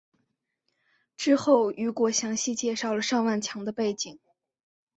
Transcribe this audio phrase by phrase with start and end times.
[1.15, 4.17] 之后雨果详细介绍了尚万强的背景。